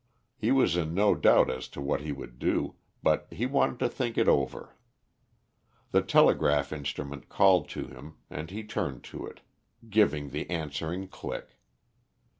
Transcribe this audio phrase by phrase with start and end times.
[0.35, 3.87] He was in no doubt as to what he would do, but he wanted to
[3.87, 4.69] think over it.
[5.91, 9.41] The telegraph instrument called to him and he turned to it,
[9.91, 11.49] giving the answering click.